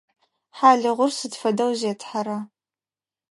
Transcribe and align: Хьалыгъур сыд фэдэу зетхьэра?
Хьалыгъур 0.57 1.11
сыд 1.17 1.33
фэдэу 1.41 1.71
зетхьэра? 1.79 2.37